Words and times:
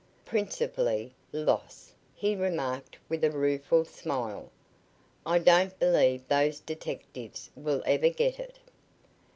"Principally 0.25 1.13
loss," 1.31 1.93
he 2.15 2.35
remarked 2.35 2.97
with 3.07 3.23
a 3.23 3.29
rueful 3.29 3.85
smile. 3.85 4.49
"I 5.27 5.37
don't 5.37 5.77
believe 5.77 6.27
those 6.27 6.59
detectives 6.59 7.51
will 7.55 7.83
ever 7.85 8.09
get 8.09 8.39
it." 8.39 8.57